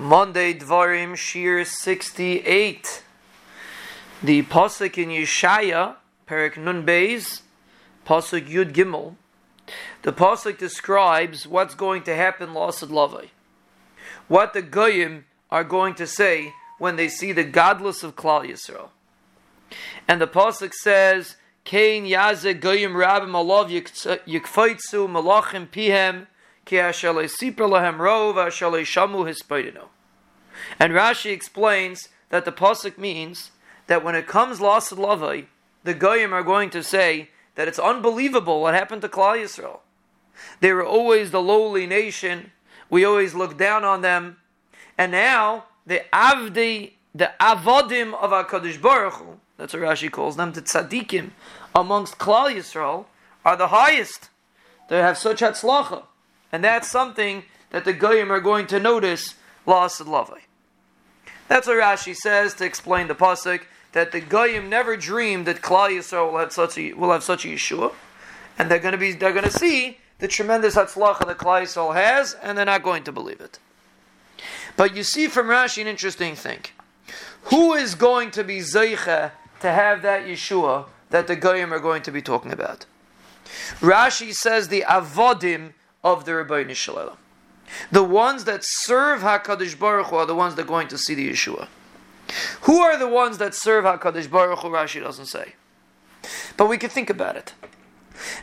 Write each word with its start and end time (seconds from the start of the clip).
Monday 0.00 0.54
Dvarim 0.54 1.14
Shiur 1.14 1.66
68. 1.66 3.02
The 4.22 4.42
Pasuk 4.44 4.96
in 4.96 5.08
Yeshaya, 5.08 5.96
Perik 6.24 6.56
Nun 6.56 6.86
Beis, 6.86 7.42
Pasuk 8.06 8.48
Yud 8.48 8.72
Gimel. 8.72 9.16
The 10.02 10.12
Pasuk 10.12 10.56
describes 10.56 11.48
what's 11.48 11.74
going 11.74 12.04
to 12.04 12.14
happen 12.14 12.50
Lasad 12.50 12.90
Lavai. 12.90 13.30
What 14.28 14.52
the 14.54 14.62
Goyim 14.62 15.24
are 15.50 15.64
going 15.64 15.96
to 15.96 16.06
say 16.06 16.52
when 16.78 16.94
they 16.94 17.08
see 17.08 17.32
the 17.32 17.42
godless 17.42 18.04
of 18.04 18.14
Klal 18.14 18.48
Yisrael. 18.48 18.90
And 20.06 20.20
the 20.20 20.28
Pasuk 20.28 20.74
says, 20.74 21.34
Kain 21.64 22.06
Yaze 22.06 22.54
Goyim 22.60 22.92
Rabim 22.92 23.32
Alav 23.32 23.68
Yikfaitsu 23.68 25.08
Malachim 25.08 25.66
Pihem 25.68 26.28
and 30.80 30.92
Rashi 30.92 31.30
explains 31.30 32.08
that 32.30 32.44
the 32.44 32.52
pasuk 32.52 32.98
means 32.98 33.50
that 33.86 34.04
when 34.04 34.14
it 34.14 34.26
comes 34.26 34.60
lost 34.60 34.92
lavai, 34.92 35.46
the 35.84 35.94
goyim 35.94 36.32
are 36.34 36.42
going 36.42 36.70
to 36.70 36.82
say 36.82 37.30
that 37.54 37.68
it's 37.68 37.78
unbelievable 37.78 38.60
what 38.60 38.74
happened 38.74 39.02
to 39.02 39.08
Klal 39.08 39.42
Yisrael. 39.42 39.80
They 40.60 40.72
were 40.72 40.84
always 40.84 41.30
the 41.30 41.40
lowly 41.40 41.86
nation. 41.86 42.52
We 42.90 43.04
always 43.04 43.34
looked 43.34 43.58
down 43.58 43.84
on 43.84 44.02
them, 44.02 44.36
and 44.96 45.12
now 45.12 45.64
the 45.86 46.04
avdi, 46.12 46.92
the 47.14 47.32
avodim 47.40 48.14
of 48.14 48.30
Hakadosh 48.30 48.80
Baruch 48.80 49.14
Hu, 49.14 49.40
that's 49.56 49.72
what 49.72 49.82
Rashi 49.82 50.10
calls 50.10 50.36
them, 50.36 50.52
the 50.52 50.62
tzaddikim 50.62 51.30
amongst 51.74 52.18
Klal 52.18 52.54
Yisrael 52.54 53.06
are 53.44 53.56
the 53.56 53.68
highest. 53.68 54.30
They 54.88 54.98
have 54.98 55.18
such 55.18 55.40
hatzlacha. 55.40 56.04
And 56.52 56.64
that's 56.64 56.90
something 56.90 57.44
that 57.70 57.84
the 57.84 57.92
Goyim 57.92 58.32
are 58.32 58.40
going 58.40 58.66
to 58.68 58.80
notice 58.80 59.34
lost 59.66 60.00
lovely. 60.06 60.40
That's 61.48 61.66
what 61.66 61.76
Rashi 61.76 62.14
says 62.14 62.54
to 62.54 62.64
explain 62.64 63.08
the 63.08 63.14
pasuk 63.14 63.62
that 63.92 64.12
the 64.12 64.20
Goyim 64.20 64.68
never 64.68 64.96
dreamed 64.96 65.46
that 65.46 65.62
Klal 65.62 65.90
Yisrael 65.90 66.32
will 66.32 66.38
have 66.38 66.52
such 66.52 66.76
a 66.76 66.92
will 66.92 67.12
have 67.12 67.24
such 67.24 67.44
a 67.44 67.48
Yeshua, 67.48 67.92
and 68.58 68.70
they're 68.70 68.78
going 68.78 68.92
to 68.92 68.98
be 68.98 69.12
they're 69.12 69.32
going 69.32 69.44
to 69.44 69.50
see 69.50 69.98
the 70.18 70.28
tremendous 70.28 70.74
hatzlacha 70.74 71.26
that 71.26 71.38
Klal 71.38 71.62
Yisrael 71.62 71.94
has, 71.94 72.34
and 72.34 72.56
they're 72.56 72.66
not 72.66 72.82
going 72.82 73.04
to 73.04 73.12
believe 73.12 73.40
it. 73.40 73.58
But 74.76 74.94
you 74.94 75.02
see 75.02 75.26
from 75.26 75.46
Rashi 75.46 75.80
an 75.80 75.88
interesting 75.88 76.34
thing: 76.34 76.60
who 77.44 77.74
is 77.74 77.94
going 77.94 78.30
to 78.32 78.44
be 78.44 78.58
zeicha 78.58 79.32
to 79.60 79.72
have 79.72 80.02
that 80.02 80.26
Yeshua 80.26 80.86
that 81.10 81.26
the 81.26 81.36
Goyim 81.36 81.72
are 81.72 81.80
going 81.80 82.02
to 82.02 82.10
be 82.10 82.20
talking 82.20 82.52
about? 82.52 82.84
Rashi 83.80 84.34
says 84.34 84.68
the 84.68 84.84
avodim 84.86 85.72
of 86.02 86.24
the 86.24 86.32
Ribono 86.32 86.74
Shel 86.74 86.96
Olam. 86.96 87.16
The 87.90 88.02
ones 88.02 88.44
that 88.44 88.64
serve 88.64 89.20
Hakadosh 89.20 89.78
Baruch 89.78 90.06
Hu 90.06 90.16
are 90.16 90.26
the 90.26 90.34
ones 90.34 90.54
that 90.54 90.62
are 90.62 90.68
going 90.68 90.88
to 90.88 90.98
see 90.98 91.14
the 91.14 91.30
Yeshua. 91.30 91.68
Who 92.62 92.80
are 92.80 92.98
the 92.98 93.08
ones 93.08 93.38
that 93.38 93.54
serve 93.54 93.84
Hakadosh 93.84 94.30
Baruch 94.30 94.60
Hu? 94.60 94.68
Rashi 94.68 95.02
doesn't 95.02 95.26
say, 95.26 95.54
but 96.56 96.66
we 96.66 96.78
can 96.78 96.90
think 96.90 97.10
about 97.10 97.36
it. 97.36 97.54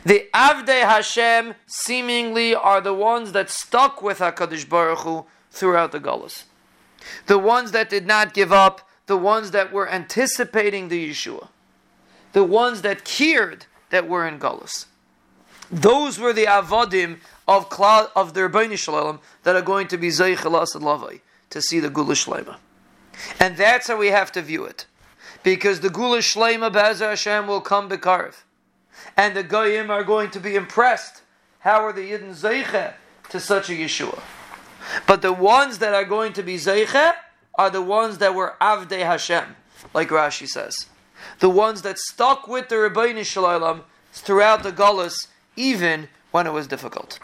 The 0.04 0.26
Avdei 0.32 0.82
Hashem 0.82 1.54
seemingly 1.66 2.54
are 2.54 2.80
the 2.80 2.94
ones 2.94 3.32
that 3.32 3.50
stuck 3.50 4.02
with 4.02 4.18
Hakadosh 4.18 4.68
Baruch 4.68 5.00
Hu 5.00 5.26
throughout 5.50 5.92
the 5.92 6.00
Gullus. 6.00 6.44
The 7.26 7.38
ones 7.38 7.72
that 7.72 7.90
did 7.90 8.06
not 8.06 8.34
give 8.34 8.52
up, 8.52 8.88
the 9.06 9.16
ones 9.16 9.50
that 9.52 9.72
were 9.72 9.88
anticipating 9.88 10.88
the 10.88 11.10
Yeshua, 11.10 11.48
the 12.32 12.44
ones 12.44 12.82
that 12.82 13.04
cared 13.04 13.66
that 13.90 14.08
were 14.08 14.26
in 14.26 14.38
Gullus. 14.38 14.86
Those 15.70 16.18
were 16.18 16.32
the 16.32 16.44
avodim 16.44 17.18
of 17.48 17.68
Klal, 17.68 18.10
of 18.16 18.34
the 18.34 18.40
Ribono 18.40 18.76
Shel 18.76 18.94
Olam 18.94 19.20
that 19.44 19.56
are 19.56 19.62
going 19.62 19.88
to 19.88 19.96
be 19.96 20.08
Zeichelas 20.08 20.74
and 20.74 20.84
Lavai 20.84 21.20
to 21.50 21.62
see 21.62 21.80
the 21.80 21.88
Geulah 21.88 22.12
Shlema. 22.12 22.56
And 23.40 23.56
that's 23.56 23.88
how 23.88 23.96
we 23.96 24.08
have 24.08 24.32
to 24.32 24.42
view 24.42 24.64
it. 24.64 24.86
Because 25.42 25.80
the 25.80 25.88
Geulah 25.88 26.18
Shlema 26.18 26.72
Be'ezer 26.72 27.10
Hashem 27.10 27.46
will 27.46 27.60
come 27.60 27.88
Bekarv. 27.88 28.34
And 29.16 29.36
the 29.36 29.42
Goyim 29.42 29.90
are 29.90 30.04
going 30.04 30.30
to 30.30 30.40
be 30.40 30.56
impressed. 30.56 31.22
How 31.60 31.84
are 31.84 31.92
the 31.92 32.10
Yidden 32.10 32.30
Zeiche 32.30 32.94
to 33.30 33.40
such 33.40 33.70
a 33.70 33.72
Yeshua? 33.72 34.20
But 35.06 35.22
the 35.22 35.32
ones 35.32 35.78
that 35.78 35.94
are 35.94 36.04
going 36.04 36.32
to 36.34 36.42
be 36.42 36.56
Zeiche 36.56 37.14
are 37.56 37.70
the 37.70 37.82
ones 37.82 38.18
that 38.18 38.34
were 38.34 38.54
Avdei 38.60 39.00
Hashem, 39.00 39.56
like 39.94 40.08
Rashi 40.08 40.46
says. 40.46 40.86
The 41.38 41.50
ones 41.50 41.82
that 41.82 41.98
stuck 41.98 42.46
with 42.46 42.68
the 42.68 42.76
Ribono 42.76 43.24
Shel 43.24 43.44
Olam 43.44 43.82
throughout 44.12 44.62
the 44.62 44.72
Gullus 44.72 45.28
even 45.56 46.08
when 46.30 46.46
it 46.46 46.52
was 46.52 46.66
difficult. 46.66 47.18